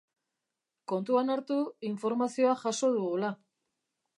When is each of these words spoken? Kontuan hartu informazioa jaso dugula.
Kontuan 0.91 1.29
hartu 1.35 1.57
informazioa 1.91 2.57
jaso 2.65 2.91
dugula. 2.97 3.31